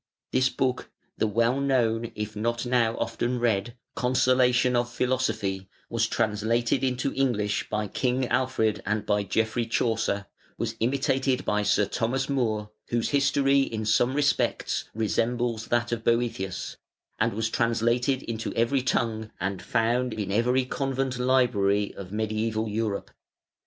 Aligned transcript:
This 0.31 0.49
book, 0.49 0.89
the 1.19 1.27
well 1.27 1.59
known, 1.61 2.11
if 2.15 2.35
not 2.35 2.65
now 2.65 2.97
often 2.97 3.37
read, 3.39 3.75
"Consolation 3.95 4.75
of 4.75 4.91
Philosophy", 4.91 5.69
was 5.91 6.07
translated 6.07 6.83
into 6.83 7.13
English 7.13 7.69
by 7.69 7.87
King 7.87 8.27
Alfred 8.29 8.81
and 8.83 9.05
by 9.05 9.21
Geoffrey 9.21 9.67
Chaucer, 9.67 10.25
was 10.57 10.75
imitated 10.79 11.45
by 11.45 11.61
Sir 11.61 11.85
Thomas 11.85 12.27
More 12.29 12.71
(whose 12.87 13.09
history 13.09 13.59
in 13.61 13.85
some 13.85 14.15
respects 14.15 14.85
resembles 14.95 15.67
that 15.67 15.91
of 15.91 16.03
Boëthius), 16.03 16.77
and 17.19 17.33
was 17.35 17.51
translated 17.51 18.23
into 18.23 18.51
every 18.55 18.81
tongue 18.81 19.29
and 19.39 19.61
found 19.61 20.15
in 20.15 20.31
every 20.31 20.65
convent 20.65 21.19
library 21.19 21.93
of 21.93 22.09
mediæval 22.09 22.73
Europe. 22.73 23.11